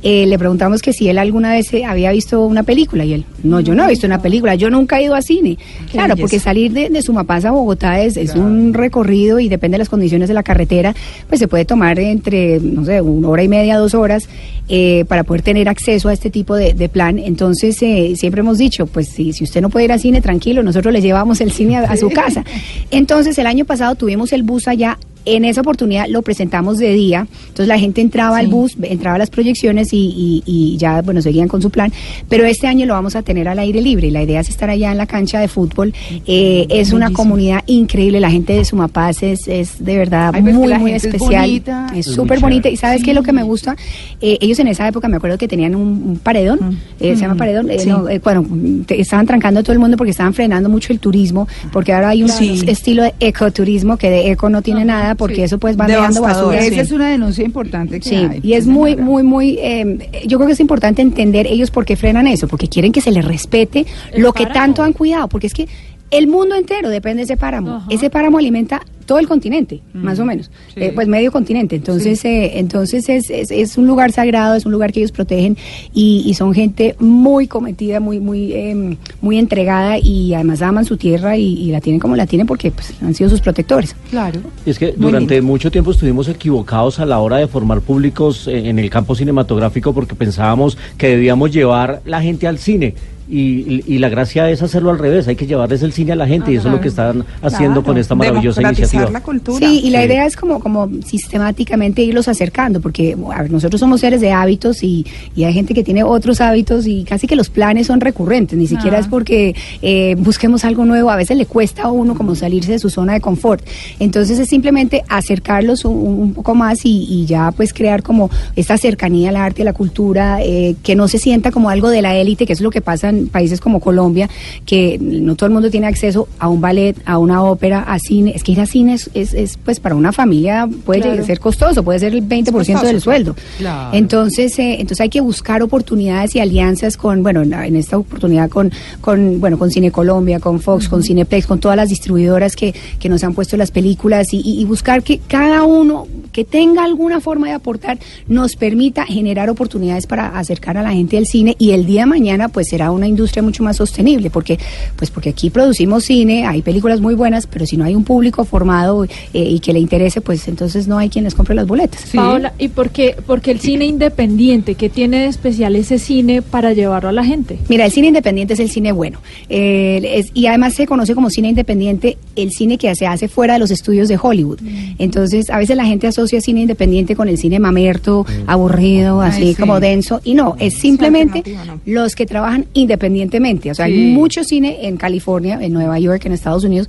Eh, 0.03 0.27
le 0.27 0.37
preguntamos 0.37 0.83
que 0.83 0.93
si 0.93 1.09
él 1.09 1.17
alguna 1.17 1.53
vez 1.53 1.73
eh, 1.73 1.85
había 1.85 2.11
visto 2.11 2.45
una 2.45 2.61
película. 2.61 3.03
Y 3.03 3.13
él, 3.13 3.25
no, 3.41 3.61
yo 3.61 3.73
no 3.73 3.83
he 3.83 3.87
visto 3.87 4.05
una 4.05 4.21
película, 4.21 4.53
yo 4.53 4.69
nunca 4.69 4.99
he 4.99 5.05
ido 5.05 5.15
a 5.15 5.23
cine. 5.23 5.57
claro, 5.91 6.09
belleza. 6.09 6.21
porque 6.21 6.39
salir 6.39 6.71
de, 6.71 6.91
de 6.91 7.01
Sumapaz 7.01 7.45
a 7.45 7.51
Bogotá 7.51 7.99
es, 8.03 8.15
es 8.15 8.35
un 8.35 8.75
recorrido 8.75 9.39
y 9.39 9.49
depende 9.49 9.73
de 9.73 9.79
las 9.79 9.89
condiciones 9.89 10.27
de 10.27 10.35
la 10.35 10.43
carretera, 10.43 10.93
pues 11.27 11.39
se 11.39 11.47
puede 11.47 11.65
tomar 11.65 11.97
entre, 11.97 12.59
no 12.59 12.85
sé, 12.85 13.01
una 13.01 13.29
hora 13.29 13.41
y 13.41 13.47
media, 13.47 13.79
dos 13.79 13.95
horas, 13.95 14.29
eh, 14.71 15.03
para 15.07 15.23
poder 15.23 15.41
tener 15.41 15.67
acceso 15.67 16.09
a 16.09 16.13
este 16.13 16.29
tipo 16.29 16.55
de, 16.55 16.75
de 16.75 16.89
plan. 16.89 17.17
Entonces, 17.17 17.81
eh, 17.81 18.13
siempre 18.15 18.41
hemos 18.41 18.59
dicho, 18.59 18.85
pues 18.85 19.07
si, 19.07 19.33
si 19.33 19.43
usted 19.43 19.61
no 19.61 19.71
puede 19.71 19.85
ir 19.85 19.91
a 19.91 19.97
cine, 19.97 20.21
tranquilo, 20.21 20.58
nosotros 20.63 20.93
le 20.93 21.01
llevamos 21.01 21.41
el 21.41 21.51
cine 21.51 21.77
a, 21.77 21.81
a 21.81 21.97
su 21.97 22.09
casa. 22.09 22.43
Entonces, 22.91 23.37
el 23.37 23.47
año 23.47 23.65
pasado 23.65 23.95
tuvimos 23.95 24.33
el 24.33 24.43
bus 24.43 24.67
allá. 24.67 24.97
En 25.35 25.45
esa 25.45 25.61
oportunidad 25.61 26.07
lo 26.07 26.21
presentamos 26.21 26.77
de 26.77 26.93
día, 26.93 27.27
entonces 27.41 27.67
la 27.67 27.77
gente 27.79 28.01
entraba 28.01 28.37
al 28.37 28.47
bus, 28.47 28.75
entraba 28.81 29.15
a 29.15 29.19
las 29.19 29.29
proyecciones 29.29 29.93
y, 29.93 29.97
y- 29.97 30.43
y 30.45 30.77
ya, 30.77 31.01
bueno, 31.01 31.21
seguían 31.21 31.47
con 31.47 31.61
su 31.61 31.69
plan, 31.69 31.91
pero 32.27 32.45
este 32.45 32.67
año 32.67 32.85
lo 32.85 32.93
vamos 32.93 33.15
a 33.15 33.21
tener 33.21 33.47
al 33.47 33.59
aire 33.59 33.81
libre. 33.81 34.07
Y 34.07 34.11
la 34.11 34.23
idea 34.23 34.39
es 34.39 34.49
estar 34.49 34.69
allá 34.69 34.91
en 34.91 34.97
la 34.97 35.05
cancha 35.05 35.39
de 35.39 35.47
fútbol. 35.47 35.93
Eh, 36.25 36.65
es 36.69 36.93
una 36.93 37.11
comunidad 37.11 37.61
increíble, 37.67 38.19
la 38.19 38.31
gente 38.31 38.53
de 38.53 38.65
Sumapaz 38.65 39.21
es, 39.23 39.47
es 39.47 39.83
de 39.83 39.97
verdad 39.97 40.31
Ay, 40.33 40.41
pues 40.41 40.53
muy, 40.55 40.73
muy 40.75 40.91
especial, 40.93 41.41
bonita. 41.45 41.87
es 41.95 42.05
súper 42.05 42.39
bonita. 42.39 42.69
y 42.69 42.77
¿sabes 42.77 43.03
qué 43.03 43.11
es 43.11 43.15
lo 43.15 43.23
que 43.23 43.33
me 43.33 43.43
gusta? 43.43 43.75
Eh, 44.21 44.37
ellos 44.41 44.57
en 44.59 44.67
esa 44.67 44.87
época 44.87 45.07
me 45.07 45.17
acuerdo 45.17 45.37
que 45.37 45.47
tenían 45.47 45.75
un, 45.75 45.87
un 46.05 46.17
paredón, 46.17 46.77
eh, 46.99 47.15
se 47.15 47.21
llama 47.21 47.35
paredón, 47.35 47.69
eh, 47.69 47.79
Sí. 47.79 47.89
no, 47.89 48.07
eh, 48.09 48.19
bueno, 48.23 48.45
te- 48.85 48.99
estaban 48.99 49.25
trancando 49.25 49.59
a 49.59 49.63
todo 49.63 49.73
el 49.73 49.79
mundo 49.79 49.95
porque 49.97 50.11
estaban 50.11 50.33
frenando 50.33 50.69
mucho 50.69 50.91
el 50.93 50.99
turismo, 50.99 51.47
porque 51.71 51.93
ahora 51.93 52.09
hay 52.09 52.23
un 52.23 52.29
Sí. 52.29 52.61
estilo 52.67 53.03
de 53.03 53.13
ecoturismo 53.19 53.97
que 53.97 54.09
de 54.09 54.31
eco 54.31 54.49
no 54.49 54.61
tiene 54.61 54.85
nada 54.85 55.15
porque 55.19 55.43
eso 55.43 55.59
pues 55.59 55.75
van 55.77 55.87
dejando 55.87 56.21
basura. 56.21 56.59
sí. 56.61 56.67
Esa 56.69 56.81
es 56.81 56.91
una 56.91 57.09
denuncia 57.09 57.45
importante 57.45 57.99
que 57.99 58.09
Sí, 58.09 58.15
hay. 58.15 58.39
y 58.41 58.53
es 58.53 58.65
muy, 58.65 58.95
muy, 58.95 59.21
muy, 59.21 59.59
eh, 59.61 60.09
yo 60.25 60.37
creo 60.39 60.47
que 60.47 60.53
es 60.53 60.59
importante 60.59 61.03
entender 61.03 61.45
ellos 61.45 61.69
por 61.69 61.85
qué 61.85 61.95
frenan 61.95 62.25
eso, 62.25 62.47
porque 62.47 62.67
quieren 62.67 62.91
que 62.91 63.01
se 63.01 63.11
les 63.11 63.23
respete 63.23 63.85
El 64.11 64.23
lo 64.23 64.33
que 64.33 64.47
tanto 64.47 64.81
han 64.81 64.93
cuidado, 64.93 65.27
porque 65.27 65.45
es 65.47 65.53
que 65.53 65.67
el 66.11 66.27
mundo 66.27 66.55
entero 66.55 66.89
depende 66.89 67.17
de 67.17 67.23
ese 67.23 67.37
páramo. 67.37 67.75
Ajá. 67.75 67.87
Ese 67.89 68.09
páramo 68.09 68.37
alimenta 68.37 68.81
todo 69.05 69.17
el 69.17 69.27
continente, 69.27 69.81
más 69.91 70.19
o 70.19 70.25
menos, 70.25 70.51
sí. 70.71 70.83
Eh, 70.83 70.91
pues 70.93 71.07
medio 71.07 71.31
continente. 71.31 71.75
Entonces, 71.75 72.23
eh, 72.25 72.59
entonces 72.59 73.09
es, 73.09 73.31
es, 73.31 73.49
es 73.49 73.75
un 73.75 73.87
lugar 73.87 74.11
sagrado, 74.11 74.53
es 74.53 74.67
un 74.67 74.71
lugar 74.71 74.91
que 74.91 74.99
ellos 74.99 75.11
protegen 75.11 75.57
y, 75.95 76.21
y 76.27 76.35
son 76.35 76.53
gente 76.53 76.95
muy 76.99 77.47
cometida, 77.47 77.99
muy, 77.99 78.19
muy, 78.19 78.53
eh, 78.53 78.97
muy 79.19 79.39
entregada 79.39 79.97
y 79.97 80.35
además 80.35 80.61
aman 80.61 80.85
su 80.85 80.95
tierra 80.95 81.37
y, 81.37 81.55
y 81.55 81.71
la 81.71 81.81
tienen 81.81 81.99
como 81.99 82.15
la 82.15 82.27
tienen 82.27 82.45
porque 82.45 82.69
pues, 82.69 82.93
han 83.01 83.15
sido 83.15 83.31
sus 83.31 83.41
protectores. 83.41 83.95
Claro. 84.11 84.41
Y 84.63 84.69
es 84.69 84.77
que 84.77 84.93
Muy 84.95 85.07
durante 85.07 85.41
mucho 85.41 85.71
tiempo 85.71 85.89
estuvimos 85.89 86.27
equivocados 86.27 86.99
a 86.99 87.07
la 87.07 87.17
hora 87.17 87.37
de 87.37 87.47
formar 87.47 87.81
públicos 87.81 88.47
eh, 88.47 88.69
en 88.69 88.77
el 88.77 88.91
campo 88.91 89.15
cinematográfico 89.15 89.91
porque 89.91 90.13
pensábamos 90.13 90.77
que 90.99 91.07
debíamos 91.07 91.51
llevar 91.51 92.03
la 92.05 92.21
gente 92.21 92.45
al 92.45 92.59
cine. 92.59 92.93
Y, 93.31 93.97
la 93.99 94.09
gracia 94.09 94.49
es 94.49 94.61
hacerlo 94.63 94.89
al 94.89 94.97
revés, 94.97 95.27
hay 95.27 95.35
que 95.35 95.45
llevarles 95.45 95.83
el 95.83 95.91
cine 95.93 96.13
a 96.13 96.15
la 96.15 96.25
gente 96.25 96.51
y 96.51 96.55
eso 96.55 96.67
es 96.69 96.73
lo 96.73 96.81
que 96.81 96.87
están 96.87 97.25
haciendo 97.41 97.81
Claro, 97.81 97.83
con 97.83 97.97
esta 97.97 98.15
maravillosa 98.15 98.61
iniciativa. 98.61 99.09
la 99.11 99.21
cultura. 99.21 99.59
Sí, 99.67 99.81
y 99.83 99.89
la 99.91 99.99
Sí. 99.99 100.05
idea 100.07 100.25
es 100.25 100.35
como, 100.35 100.59
como 100.59 100.89
sistemáticamente 101.05 102.01
irlos 102.01 102.27
acercando, 102.27 102.79
porque 102.81 103.15
a 103.33 103.41
ver, 103.43 103.51
nosotros 103.51 103.79
somos 103.79 104.01
seres 104.01 104.21
de 104.21 104.31
hábitos 104.31 104.81
y, 104.83 105.05
y 105.35 105.43
hay 105.43 105.53
gente 105.53 105.73
que 105.73 105.83
tiene 105.83 106.03
otros 106.03 106.41
hábitos 106.41 106.87
y 106.87 107.03
casi 107.03 107.27
que 107.27 107.35
los 107.35 107.49
planes 107.49 107.87
son 107.87 107.99
recurrentes, 108.01 108.57
ni 108.57 108.65
siquiera 108.67 108.97
Ah. 108.97 109.01
es 109.01 109.07
porque 109.07 109.55
eh, 109.81 110.15
busquemos 110.17 110.65
algo 110.65 110.85
nuevo, 110.85 111.09
a 111.11 111.15
veces 111.15 111.37
le 111.37 111.45
cuesta 111.45 111.83
a 111.83 111.91
uno 111.91 112.15
como 112.15 112.33
salirse 112.35 112.71
de 112.71 112.79
su 112.79 112.89
zona 112.89 113.13
de 113.13 113.21
confort. 113.21 113.63
Entonces 113.99 114.39
es 114.39 114.49
simplemente 114.49 115.03
acercarlos 115.07 115.85
un, 115.85 115.93
un 115.97 116.33
poco 116.33 116.55
más 116.55 116.85
y, 116.85 117.05
y 117.09 117.25
ya 117.25 117.51
pues 117.51 117.73
crear 117.73 118.01
como 118.01 118.29
esta 118.55 118.77
cercanía 118.77 119.29
al 119.29 119.35
arte, 119.35 119.61
a 119.61 119.65
la 119.65 119.73
cultura, 119.73 120.41
eh, 120.41 120.75
que 120.81 120.95
no 120.95 121.07
se 121.07 121.19
sienta 121.19 121.51
como 121.51 121.69
algo 121.69 121.89
de 121.89 122.01
la 122.01 122.15
élite, 122.15 122.45
que 122.45 122.53
es 122.53 122.61
lo 122.61 122.71
que 122.71 122.81
pasa 122.81 123.09
en 123.09 123.18
países 123.27 123.59
como 123.59 123.79
Colombia, 123.79 124.29
que 124.65 124.97
no 124.99 125.35
todo 125.35 125.47
el 125.47 125.53
mundo 125.53 125.69
tiene 125.69 125.87
acceso 125.87 126.27
a 126.39 126.47
un 126.49 126.61
ballet, 126.61 126.95
a 127.05 127.17
una 127.17 127.43
ópera, 127.43 127.81
a 127.81 127.99
cine. 127.99 128.31
Es 128.35 128.43
que 128.43 128.51
ir 128.53 128.61
a 128.61 128.65
cine 128.65 128.93
es, 128.93 129.09
es, 129.13 129.33
es, 129.33 129.57
pues 129.57 129.79
para 129.79 129.95
una 129.95 130.11
familia 130.11 130.67
puede 130.85 131.01
Claro. 131.01 131.25
ser 131.25 131.39
costoso, 131.39 131.83
puede 131.83 131.99
ser 131.99 132.13
el 132.13 132.27
20% 132.27 132.51
costoso, 132.51 132.85
del 132.85 133.01
sueldo. 133.01 133.35
Claro. 133.57 133.95
Entonces, 133.97 134.57
eh, 134.59 134.73
entonces 134.79 135.01
hay 135.01 135.09
que 135.09 135.21
buscar 135.21 135.61
oportunidades 135.63 136.35
y 136.35 136.39
alianzas 136.39 136.97
con, 136.97 137.23
bueno, 137.23 137.41
en, 137.41 137.53
en 137.53 137.75
esta 137.75 137.97
oportunidad 137.97 138.49
con, 138.49 138.71
con, 139.01 139.39
bueno, 139.39 139.57
con 139.57 139.71
Cine 139.71 139.91
Colombia, 139.91 140.39
con 140.39 140.59
Fox, 140.59 140.87
con 140.89 141.03
Cineplex, 141.03 141.47
con 141.47 141.59
todas 141.59 141.77
las 141.77 141.89
distribuidoras 141.89 142.55
que, 142.55 142.73
que 142.99 143.09
nos 143.09 143.23
han 143.23 143.33
puesto 143.33 143.57
las 143.57 143.71
películas 143.71 144.33
y, 144.33 144.37
y- 144.43 144.61
y 144.61 144.65
buscar 144.65 145.03
que 145.03 145.19
cada 145.27 145.63
uno 145.63 146.07
que 146.31 146.43
tenga 146.45 146.83
alguna 146.83 147.19
forma 147.19 147.47
de 147.47 147.53
aportar 147.53 147.97
nos 148.27 148.55
permita 148.55 149.05
generar 149.05 149.49
oportunidades 149.49 150.07
para 150.07 150.37
acercar 150.37 150.77
a 150.77 150.81
la 150.83 150.91
gente 150.91 151.17
al 151.17 151.25
cine 151.25 151.55
y 151.59 151.71
el 151.71 151.85
día 151.85 152.01
de 152.01 152.05
mañana 152.07 152.49
pues 152.49 152.67
será 152.69 152.91
una 152.91 153.07
industria 153.07 153.41
mucho 153.43 153.63
más 153.63 153.77
sostenible 153.77 154.29
porque 154.29 154.57
pues 154.95 155.11
porque 155.11 155.29
aquí 155.29 155.49
producimos 155.49 156.03
cine, 156.05 156.45
hay 156.45 156.61
películas 156.61 157.01
muy 157.01 157.15
buenas, 157.15 157.47
pero 157.47 157.65
si 157.65 157.77
no 157.77 157.83
hay 157.85 157.95
un 157.95 158.03
público 158.03 158.43
formado 158.45 159.03
eh, 159.05 159.09
y 159.33 159.59
que 159.59 159.73
le 159.73 159.79
interese, 159.79 160.21
pues 160.21 160.47
entonces 160.47 160.87
no 160.87 160.97
hay 160.97 161.09
quien 161.09 161.23
les 161.25 161.33
compre 161.35 161.55
las 161.55 161.67
boletas. 161.67 162.01
Sí. 162.01 162.17
Paola, 162.17 162.53
¿y 162.57 162.67
por 162.69 162.89
qué, 162.91 163.15
porque 163.25 163.51
el 163.51 163.59
cine 163.59 163.85
independiente, 163.85 164.75
qué 164.75 164.89
tiene 164.89 165.19
de 165.19 165.25
especial 165.27 165.75
ese 165.75 165.99
cine 165.99 166.41
para 166.41 166.73
llevarlo 166.73 167.09
a 167.09 167.11
la 167.11 167.23
gente? 167.23 167.59
Mira, 167.69 167.85
el 167.85 167.91
cine 167.91 168.07
independiente 168.07 168.53
es 168.53 168.59
el 168.59 168.69
cine 168.69 168.91
bueno. 168.91 169.19
Eh, 169.49 170.01
es- 170.15 170.31
y 170.33 170.45
además 170.47 170.73
se 170.75 170.85
conoce 170.85 171.15
como 171.15 171.29
cine 171.29 171.49
independiente 171.49 172.17
el 172.35 172.51
cine 172.51 172.77
que 172.77 172.93
se 172.95 173.07
hace 173.07 173.27
fuera 173.27 173.53
de 173.53 173.59
los 173.59 173.71
estudios 173.71 174.07
de 174.07 174.17
Hollywood. 174.21 174.59
Entonces, 174.97 175.49
a 175.49 175.57
veces 175.57 175.75
la 175.75 175.85
gente 175.85 176.07
asocia 176.07 176.18
cine 176.27 176.61
independiente 176.61 177.15
con 177.15 177.27
el 177.29 177.37
cine 177.37 177.59
mamerto, 177.59 178.25
aburrido, 178.47 179.21
Ay, 179.21 179.29
así 179.29 179.53
sí. 179.53 179.55
como 179.59 179.79
denso. 179.79 180.21
Y 180.23 180.33
no, 180.33 180.55
es 180.59 180.75
simplemente 180.75 181.43
los 181.85 182.15
que 182.15 182.25
trabajan 182.25 182.65
independientemente. 182.73 183.71
O 183.71 183.75
sea, 183.75 183.85
Sí. 183.87 183.93
hay 183.93 184.13
mucho 184.13 184.43
cine 184.43 184.79
en 184.87 184.97
California, 184.97 185.59
en 185.61 185.73
Nueva 185.73 185.99
York, 185.99 186.25
en 186.25 186.33
Estados 186.33 186.63
Unidos 186.63 186.87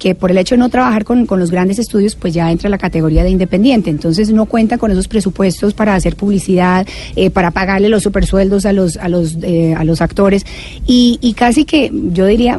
que 0.00 0.16
por 0.16 0.32
el 0.32 0.38
hecho 0.38 0.56
de 0.56 0.58
no 0.58 0.68
trabajar 0.70 1.04
con, 1.04 1.26
con 1.26 1.38
los 1.38 1.50
grandes 1.52 1.78
estudios, 1.78 2.16
pues 2.16 2.34
ya 2.34 2.50
entra 2.50 2.68
la 2.68 2.78
categoría 2.78 3.22
de 3.22 3.30
independiente. 3.30 3.90
Entonces 3.90 4.32
no 4.32 4.46
cuenta 4.46 4.78
con 4.78 4.90
esos 4.90 5.06
presupuestos 5.06 5.74
para 5.74 5.94
hacer 5.94 6.16
publicidad, 6.16 6.86
eh, 7.14 7.30
para 7.30 7.52
pagarle 7.52 7.88
los 7.88 8.02
supersueldos 8.02 8.64
a 8.64 8.72
los, 8.72 8.96
a 8.96 9.08
los, 9.08 9.36
eh, 9.42 9.74
a 9.76 9.84
los 9.84 10.00
actores. 10.00 10.44
Y, 10.86 11.18
y 11.20 11.34
casi 11.34 11.64
que 11.64 11.92
yo 12.12 12.24
diría, 12.26 12.58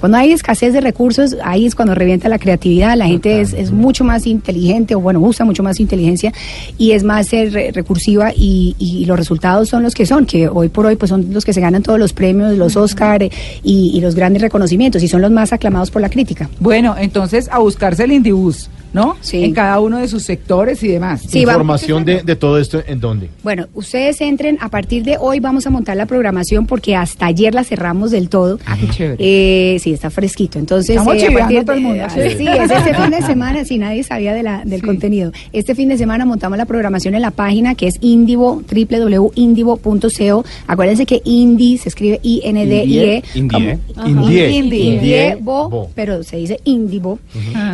cuando 0.00 0.18
hay 0.18 0.32
escasez 0.32 0.72
de 0.72 0.80
recursos, 0.80 1.36
ahí 1.44 1.64
es 1.64 1.74
cuando 1.74 1.94
revienta 1.94 2.28
la 2.28 2.38
creatividad. 2.38 2.96
La 2.96 3.06
gente 3.06 3.40
es, 3.40 3.52
es 3.52 3.70
mucho 3.70 4.02
más 4.02 4.26
inteligente, 4.26 4.96
o 4.96 5.00
bueno, 5.00 5.20
usa 5.20 5.46
mucho 5.46 5.62
más 5.62 5.78
inteligencia 5.78 6.32
y 6.76 6.90
es 6.90 7.04
más 7.04 7.32
eh, 7.32 7.48
re- 7.50 7.70
recursiva 7.72 8.32
y, 8.34 8.74
y 8.78 9.04
los 9.04 9.16
resultados 9.16 9.68
son 9.68 9.84
los 9.84 9.94
que 9.94 10.06
son, 10.06 10.26
que 10.26 10.48
hoy 10.48 10.68
por 10.68 10.86
hoy 10.86 10.96
pues 10.96 11.10
son 11.10 11.32
los 11.32 11.44
que 11.44 11.52
se 11.52 11.60
ganan 11.60 11.82
todos 11.82 12.00
los 12.00 12.12
premios, 12.12 12.58
los 12.58 12.76
Oscar 12.76 13.22
eh, 13.22 13.30
y, 13.62 13.92
y 13.94 14.00
los 14.00 14.16
grandes 14.16 14.42
reconocimientos 14.42 15.02
y 15.04 15.08
son 15.08 15.20
los 15.22 15.30
más 15.30 15.52
aclamados 15.52 15.90
por 15.92 16.02
la 16.02 16.08
crítica. 16.08 16.50
Bueno, 16.58 16.79
entonces 16.98 17.48
a 17.50 17.58
buscarse 17.58 18.04
el 18.04 18.12
Indibus, 18.12 18.70
¿no? 18.92 19.16
Sí. 19.20 19.44
En 19.44 19.52
cada 19.52 19.80
uno 19.80 19.98
de 19.98 20.08
sus 20.08 20.22
sectores 20.24 20.82
y 20.82 20.88
demás. 20.88 21.22
Sí, 21.28 21.40
Información 21.40 22.04
de, 22.04 22.22
de 22.22 22.36
todo 22.36 22.58
esto, 22.58 22.82
¿en 22.86 23.00
dónde? 23.00 23.28
Bueno, 23.42 23.66
ustedes 23.74 24.20
entren, 24.20 24.58
a 24.60 24.68
partir 24.68 25.04
de 25.04 25.16
hoy 25.18 25.40
vamos 25.40 25.66
a 25.66 25.70
montar 25.70 25.96
la 25.96 26.06
programación 26.06 26.66
porque 26.66 26.96
hasta 26.96 27.26
ayer 27.26 27.54
la 27.54 27.64
cerramos 27.64 28.10
del 28.10 28.28
todo. 28.28 28.58
Ah, 28.66 28.76
qué 28.80 28.88
chévere. 28.88 29.16
Eh, 29.18 29.78
sí, 29.80 29.92
está 29.92 30.10
fresquito. 30.10 30.58
Entonces, 30.58 30.90
Estamos 30.96 31.16
eh, 31.16 31.26
a 31.28 31.32
partir 31.38 31.64
todo 31.64 31.76
el 31.76 31.82
mundo. 31.82 32.04
sí, 32.12 32.20
es 32.20 32.70
este 32.70 32.94
fin 32.94 33.10
de 33.10 33.22
semana, 33.22 33.64
si 33.64 33.78
nadie 33.78 34.02
sabía 34.02 34.34
de 34.34 34.42
la, 34.42 34.62
del 34.64 34.82
contenido. 34.82 35.32
Este 35.52 35.74
fin 35.74 35.88
de 35.88 35.96
semana 35.98 36.24
montamos 36.24 36.58
la 36.58 36.64
programación 36.66 37.14
en 37.14 37.22
la 37.22 37.30
página 37.30 37.74
que 37.74 37.86
es 37.88 37.96
indivo, 38.00 38.62
www.indivo.co. 38.70 40.44
Acuérdense 40.66 41.06
que 41.06 41.20
Indi 41.24 41.78
se 41.78 41.88
escribe 41.88 42.20
I-N-D-I-E. 42.22 43.22
Indie. 43.34 43.78
como- 43.94 44.06
Indie. 44.08 44.50
Indie. 44.50 44.84
Indie. 44.94 45.36
Bo, 45.40 45.90
pero 45.94 46.22
se 46.22 46.36
dice 46.36 46.60
Indivo. 46.64 47.18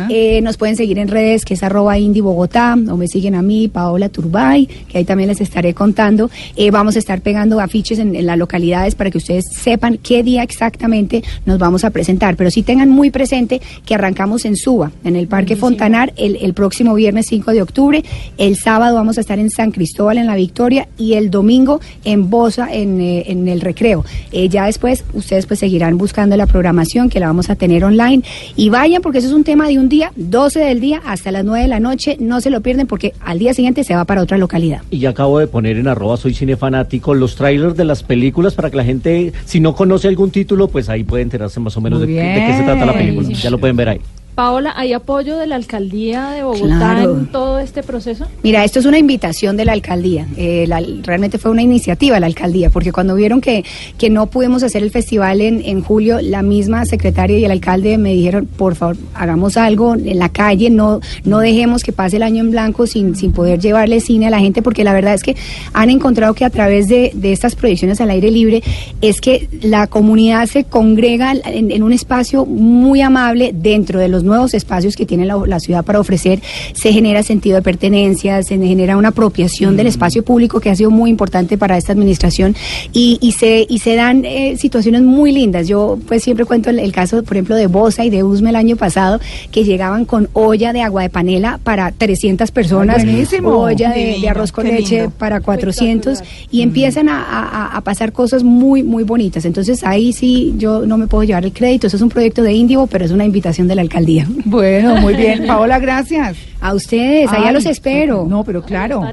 Eh, 0.09 0.41
nos 0.41 0.57
pueden 0.57 0.75
seguir 0.75 0.99
en 0.99 1.06
redes, 1.07 1.45
que 1.45 1.53
es 1.53 1.63
arroba 1.63 1.97
Indie 1.97 2.21
Bogotá, 2.21 2.73
o 2.73 2.97
me 2.97 3.07
siguen 3.07 3.35
a 3.35 3.41
mí, 3.41 3.67
Paola 3.67 4.09
Turbay, 4.09 4.65
que 4.65 4.97
ahí 4.97 5.05
también 5.05 5.29
les 5.29 5.41
estaré 5.41 5.73
contando. 5.73 6.29
Eh, 6.55 6.71
vamos 6.71 6.95
a 6.95 6.99
estar 6.99 7.21
pegando 7.21 7.59
afiches 7.59 7.99
en, 7.99 8.15
en 8.15 8.25
las 8.25 8.37
localidades 8.37 8.95
para 8.95 9.11
que 9.11 9.17
ustedes 9.17 9.45
sepan 9.51 9.97
qué 9.97 10.23
día 10.23 10.43
exactamente 10.43 11.23
nos 11.45 11.59
vamos 11.59 11.83
a 11.83 11.89
presentar. 11.89 12.35
Pero 12.35 12.51
sí 12.51 12.63
tengan 12.63 12.89
muy 12.89 13.09
presente 13.09 13.61
que 13.85 13.95
arrancamos 13.95 14.45
en 14.45 14.55
Suba, 14.55 14.91
en 15.03 15.15
el 15.15 15.27
Parque 15.27 15.55
Fontanar, 15.55 16.13
el, 16.17 16.37
el 16.37 16.53
próximo 16.53 16.93
viernes 16.93 17.27
5 17.27 17.51
de 17.51 17.61
octubre. 17.61 18.03
El 18.37 18.55
sábado 18.55 18.95
vamos 18.95 19.17
a 19.17 19.21
estar 19.21 19.39
en 19.39 19.49
San 19.49 19.71
Cristóbal, 19.71 20.17
en 20.17 20.27
La 20.27 20.35
Victoria, 20.35 20.87
y 20.97 21.13
el 21.13 21.29
domingo 21.29 21.79
en 22.03 22.29
Bosa, 22.29 22.67
en, 22.71 22.99
eh, 23.01 23.25
en 23.27 23.47
el 23.47 23.61
Recreo. 23.61 24.05
Eh, 24.31 24.49
ya 24.49 24.65
después, 24.65 25.03
ustedes 25.13 25.45
pues 25.45 25.59
seguirán 25.59 25.97
buscando 25.97 26.37
la 26.37 26.45
programación 26.45 27.09
que 27.09 27.19
la 27.19 27.27
vamos 27.27 27.49
a 27.49 27.55
tener 27.55 27.83
online. 27.83 28.23
Y 28.55 28.69
vayan, 28.69 29.01
porque 29.01 29.19
eso 29.19 29.27
es 29.27 29.33
un 29.33 29.43
tema 29.43 29.67
de 29.67 29.79
un 29.79 29.89
día, 29.89 30.11
12 30.15 30.59
del 30.59 30.79
día 30.79 30.96
hasta 31.05 31.31
las 31.31 31.43
9 31.45 31.61
de 31.63 31.67
la 31.67 31.79
noche. 31.79 32.17
No 32.19 32.41
se 32.41 32.49
lo 32.49 32.61
pierden 32.61 32.87
porque 32.87 33.13
al 33.21 33.39
día 33.39 33.53
siguiente 33.53 33.83
se 33.83 33.95
va 33.95 34.05
para 34.05 34.21
otra 34.21 34.37
localidad. 34.37 34.81
Y 34.91 34.99
ya 34.99 35.09
acabo 35.09 35.39
de 35.39 35.47
poner 35.47 35.77
en 35.77 35.87
arroba 35.87 36.17
soy 36.17 36.33
cinefanático 36.33 37.13
los 37.13 37.35
trailers 37.35 37.75
de 37.75 37.85
las 37.85 38.03
películas 38.03 38.53
para 38.55 38.69
que 38.69 38.77
la 38.77 38.83
gente, 38.83 39.33
si 39.45 39.59
no 39.59 39.75
conoce 39.75 40.07
algún 40.07 40.31
título, 40.31 40.67
pues 40.67 40.89
ahí 40.89 41.03
puede 41.03 41.23
enterarse 41.23 41.59
más 41.59 41.75
o 41.77 41.81
menos 41.81 42.01
de, 42.01 42.07
qué- 42.07 42.13
de 42.13 42.45
qué 42.47 42.53
se 42.57 42.63
trata 42.63 42.85
la 42.85 42.93
película. 42.93 43.27
Ya 43.29 43.49
lo 43.49 43.57
pueden 43.57 43.75
ver 43.75 43.89
ahí. 43.89 44.01
Paola, 44.37 44.71
¿hay 44.77 44.93
apoyo 44.93 45.35
de 45.39 45.47
la 45.47 45.55
alcaldía 45.55 46.29
de 46.29 46.43
Bogotá 46.43 46.67
Claro. 46.77 47.17
en 47.17 47.25
todo 47.31 47.57
este 47.57 47.81
proceso? 47.81 48.27
Mira, 48.43 48.63
esto 48.63 48.77
es 48.77 48.85
una 48.85 48.99
invitación 48.99 49.57
de 49.57 49.65
la 49.65 49.71
alcaldía. 49.71 50.27
Eh, 50.37 50.65
la- 50.67 50.79
realmente 51.01 51.39
fue 51.39 51.49
una 51.49 51.63
iniciativa 51.63 52.17
de 52.17 52.19
la 52.19 52.27
alcaldía, 52.27 52.69
porque 52.69 52.91
cuando 52.91 53.15
vieron 53.15 53.41
que, 53.41 53.65
que 53.97 54.11
no 54.11 54.27
pudimos 54.27 54.61
hacer 54.61 54.83
el 54.83 54.91
festival 54.91 55.41
en, 55.41 55.63
en 55.65 55.81
julio, 55.81 56.19
la 56.21 56.43
misma 56.43 56.85
secretaria 56.85 57.39
y 57.39 57.45
el 57.45 57.49
alcalde 57.51 57.97
me 57.97 58.13
dijeron, 58.13 58.45
por 58.45 58.75
favor, 58.75 58.95
hagamos 59.15 59.57
algo 59.57 59.95
en 59.95 60.19
la 60.19 60.29
calle, 60.29 60.69
no, 60.69 60.99
no 61.23 61.39
dejemos 61.39 61.81
que 61.83 61.91
pase 61.91 62.17
el 62.17 62.23
año 62.23 62.41
en 62.43 62.51
blanco 62.51 62.85
sin, 62.85 63.15
sin 63.15 63.31
poder 63.31 63.59
llevarle 63.59 64.01
cine 64.01 64.27
a 64.27 64.29
la 64.29 64.39
gente, 64.39 64.61
porque 64.61 64.83
la 64.83 64.93
verdad 64.93 65.15
es 65.15 65.23
que 65.23 65.35
han 65.73 65.89
encontrado 65.89 66.35
que 66.35 66.45
a 66.45 66.51
través 66.51 66.87
de, 66.87 67.11
de 67.15 67.31
estas 67.31 67.55
proyecciones 67.55 67.99
al 68.01 68.11
aire 68.11 68.29
libre 68.29 68.61
es 69.01 69.19
que 69.19 69.49
la 69.63 69.87
comunidad 69.87 70.45
se 70.45 70.63
congrega 70.63 71.33
en, 71.43 71.71
en 71.71 71.81
un 71.81 71.91
espacio 71.91 72.45
muy 72.45 73.01
amable 73.01 73.49
dentro 73.51 73.99
de 73.99 74.09
los 74.09 74.26
nuevos 74.27 74.53
espacios 74.53 74.95
que 74.95 75.05
tiene 75.05 75.25
la, 75.25 75.37
la 75.47 75.59
ciudad 75.59 75.83
para 75.83 75.99
ofrecer, 75.99 76.41
se 76.73 76.93
genera 76.93 77.23
sentido 77.23 77.55
de 77.55 77.61
pertenencia, 77.63 78.43
se 78.43 78.57
genera 78.57 78.97
una 78.97 79.07
apropiación 79.09 79.75
del 79.77 79.87
espacio 79.87 80.23
público 80.23 80.59
que 80.59 80.69
ha 80.69 80.75
sido 80.75 80.91
muy 80.91 81.09
importante 81.09 81.57
para 81.57 81.77
esta 81.77 81.93
administración 81.93 82.55
y, 82.93 83.17
y 83.21 83.31
se, 83.31 83.65
y 83.67 83.79
se 83.79 83.95
dan 83.95 84.23
eh, 84.25 84.55
situaciones 84.57 85.01
muy 85.01 85.31
lindas. 85.31 85.67
Yo 85.67 85.97
pues 86.07 86.23
siempre 86.23 86.45
cuento 86.45 86.69
el, 86.69 86.79
el 86.79 86.91
caso, 86.91 87.23
por 87.23 87.37
ejemplo, 87.37 87.55
de 87.55 87.67
Bosa 87.67 88.05
y 88.05 88.09
de 88.09 88.23
Usme 88.23 88.49
el 88.49 88.55
año 88.55 88.75
pasado, 88.75 89.19
que 89.51 89.63
llegaban 89.63 90.05
con 90.05 90.29
olla 90.33 90.73
de 90.73 90.81
agua 90.81 91.01
de 91.03 91.09
panela 91.09 91.59
para 91.63 91.91
300 91.91 92.51
personas, 92.51 93.03
buenísimo. 93.03 93.49
olla 93.57 93.91
de, 93.91 94.27
arroz 94.29 94.51
con 94.51 94.67
leche 94.67 94.95
lindo. 95.01 95.11
para 95.17 95.39
400 95.41 96.13
Espectacular. 96.13 96.47
y 96.51 96.61
empiezan 96.61 97.09
a, 97.09 97.21
a- 97.23 97.77
a 97.77 97.81
pasar 97.81 98.11
cosas 98.11 98.43
muy, 98.43 98.83
muy 98.83 99.03
bonitas. 99.03 99.45
Entonces 99.45 99.83
ahí 99.83 100.11
sí 100.13 100.53
yo 100.57 100.85
no 100.85 100.97
me 100.97 101.07
puedo 101.07 101.23
llevar 101.23 101.45
el 101.45 101.53
crédito, 101.53 101.87
eso 101.87 101.95
es 101.97 102.01
un 102.01 102.09
proyecto 102.09 102.41
de 102.43 102.53
Indivo, 102.53 102.87
pero 102.87 103.05
es 103.05 103.11
una 103.11 103.25
invitación 103.25 103.67
de 103.67 103.75
la 103.75 103.81
alcaldía. 103.81 104.16
Bueno, 104.45 104.95
muy 104.97 105.15
bien. 105.15 105.45
Paola, 105.47 105.79
gracias. 105.79 106.37
A 106.61 106.73
ustedes, 106.73 107.29
allá 107.31 107.47
Ay, 107.49 107.53
los 107.53 107.65
espero. 107.65 108.25
No, 108.27 108.43
pero 108.43 108.63
claro. 108.63 109.03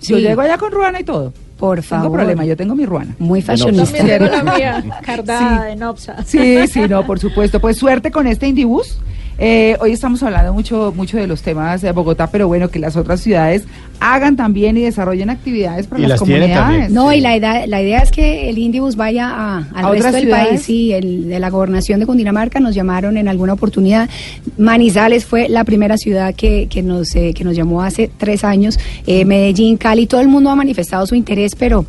Yo 0.00 0.16
Sí. 0.16 0.22
llego 0.22 0.40
allá 0.40 0.56
con 0.58 0.70
ruana 0.72 1.00
y 1.00 1.04
todo. 1.04 1.32
Por 1.58 1.82
favor. 1.82 2.04
tengo 2.04 2.14
problema, 2.16 2.44
yo 2.44 2.54
tengo 2.56 2.74
mi 2.74 2.84
ruana. 2.84 3.14
Muy 3.18 3.40
fashionista. 3.40 3.96
También 3.96 4.18
tengo 4.28 4.44
la 4.44 4.54
mía, 4.56 4.84
cardada 5.02 5.64
de 5.64 5.76
Nopsa. 5.76 6.22
Sí, 6.24 6.66
sí, 6.68 6.80
no, 6.88 7.06
por 7.06 7.18
supuesto. 7.18 7.60
Pues 7.60 7.78
suerte 7.78 8.10
con 8.10 8.26
este 8.26 8.46
Indibus. 8.46 8.98
Eh, 9.38 9.76
hoy 9.80 9.92
estamos 9.92 10.22
hablando 10.22 10.54
mucho, 10.54 10.94
mucho 10.96 11.18
de 11.18 11.26
los 11.26 11.42
temas 11.42 11.82
de 11.82 11.92
Bogotá, 11.92 12.28
pero 12.30 12.48
bueno, 12.48 12.70
que 12.70 12.78
las 12.78 12.96
otras 12.96 13.20
ciudades 13.20 13.64
hagan 14.00 14.34
también 14.34 14.78
y 14.78 14.82
desarrollen 14.82 15.28
actividades 15.28 15.86
para 15.86 16.02
Y 16.02 16.06
las, 16.06 16.18
comunidades. 16.20 16.54
también. 16.54 16.94
No, 16.94 17.12
y 17.12 17.20
la 17.20 17.36
idea, 17.36 17.66
la 17.66 17.82
idea 17.82 17.98
es 17.98 18.10
que 18.10 18.48
el 18.48 18.56
Indibus 18.56 18.96
vaya 18.96 19.28
a, 19.28 19.56
al 19.58 19.64
¿A 19.84 19.90
resto 19.90 19.96
otras 19.98 20.12
del 20.14 20.22
ciudades? 20.22 20.48
país. 20.48 20.62
Sí, 20.62 20.92
el, 20.92 21.28
de 21.28 21.38
la 21.38 21.50
gobernación 21.50 22.00
de 22.00 22.06
Cundinamarca 22.06 22.60
nos 22.60 22.74
llamaron 22.74 23.18
en 23.18 23.28
alguna 23.28 23.52
oportunidad. 23.52 24.08
Manizales 24.56 25.26
fue 25.26 25.50
la 25.50 25.64
primera 25.64 25.98
ciudad 25.98 26.34
que, 26.34 26.66
que, 26.70 26.82
nos, 26.82 27.14
eh, 27.14 27.34
que 27.34 27.44
nos 27.44 27.54
llamó 27.54 27.82
hace 27.82 28.10
tres 28.16 28.42
años. 28.42 28.78
Eh, 29.06 29.26
Medellín, 29.26 29.76
Cali, 29.76 30.06
todo 30.06 30.22
el 30.22 30.28
mundo 30.28 30.48
ha 30.50 30.56
manifestado 30.56 31.06
su 31.06 31.14
interés, 31.14 31.54
pero 31.56 31.84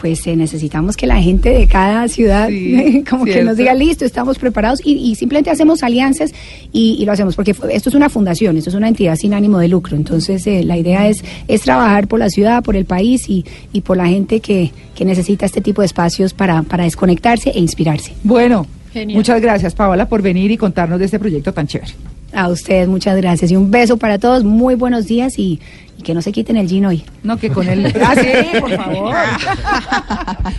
pues 0.00 0.26
eh, 0.26 0.34
necesitamos 0.36 0.96
que 0.96 1.06
la 1.06 1.20
gente 1.20 1.50
de 1.50 1.66
cada 1.66 2.08
ciudad 2.08 2.48
Sí, 2.48 3.04
como 3.10 3.24
que 3.24 3.44
nos 3.44 3.56
diga 3.56 3.74
listo, 3.74 4.04
estamos 4.04 4.38
preparados 4.38 4.80
y, 4.84 4.92
y 4.94 5.14
simplemente 5.14 5.50
hacemos 5.50 5.82
alianzas 5.82 6.32
y, 6.72 6.96
y 6.98 7.04
lo 7.04 7.12
hacemos 7.12 7.36
porque 7.36 7.52
fue- 7.54 7.74
esto 7.74 7.88
es 7.90 7.94
una 7.94 8.08
fundación, 8.08 8.56
esto 8.56 8.70
es 8.70 8.76
una 8.76 8.88
entidad 8.88 9.16
sin 9.16 9.34
ánimo 9.34 9.58
de 9.58 9.68
lucro. 9.68 9.96
Entonces 9.96 10.46
eh, 10.46 10.62
la 10.64 10.78
idea 10.78 11.08
es, 11.08 11.22
es 11.48 11.60
trabajar 11.62 12.08
por 12.08 12.18
la 12.18 12.30
ciudad, 12.30 12.62
por 12.62 12.76
el 12.76 12.84
país 12.86 13.28
y, 13.28 13.44
y 13.72 13.82
por 13.82 13.96
la 13.96 14.06
gente 14.06 14.40
que, 14.40 14.70
que 14.94 15.04
necesita 15.04 15.44
este 15.46 15.60
tipo 15.60 15.82
de 15.82 15.86
espacios 15.86 16.32
para, 16.32 16.62
para 16.62 16.84
desconectarse 16.84 17.50
e 17.50 17.58
inspirarse. 17.60 18.12
Bueno, 18.24 18.66
Genial. 18.92 19.16
muchas 19.18 19.40
gracias, 19.40 19.74
Paola, 19.74 20.08
por 20.08 20.22
venir 20.22 20.50
y 20.50 20.56
contarnos 20.56 20.98
de 20.98 21.04
este 21.04 21.18
proyecto 21.18 21.52
tan 21.52 21.66
chévere. 21.66 21.92
A 22.32 22.48
ustedes 22.48 22.88
muchas 22.88 23.16
gracias 23.16 23.50
y 23.50 23.56
un 23.56 23.70
beso 23.70 23.96
para 23.96 24.18
todos, 24.18 24.44
muy 24.44 24.74
buenos 24.76 25.06
días 25.06 25.38
y, 25.38 25.60
y 25.98 26.02
que 26.02 26.14
no 26.14 26.22
se 26.22 26.30
quiten 26.32 26.56
el 26.56 26.68
gin 26.68 26.86
hoy. 26.86 27.04
No, 27.22 27.36
que 27.38 27.50
con 27.50 27.68
el... 27.68 27.86
Ah, 28.02 28.14
sí, 28.14 28.60
por 28.60 28.70
favor. 28.76 29.16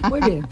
Muy 0.10 0.20
bien. 0.22 0.46